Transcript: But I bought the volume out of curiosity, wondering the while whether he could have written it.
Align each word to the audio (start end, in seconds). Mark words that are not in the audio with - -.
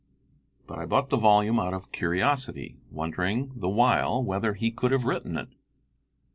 But 0.65 0.79
I 0.79 0.87
bought 0.87 1.09
the 1.09 1.15
volume 1.15 1.59
out 1.59 1.75
of 1.75 1.91
curiosity, 1.91 2.75
wondering 2.89 3.51
the 3.55 3.69
while 3.69 4.23
whether 4.23 4.55
he 4.55 4.71
could 4.71 4.91
have 4.91 5.05
written 5.05 5.37
it. 5.37 5.49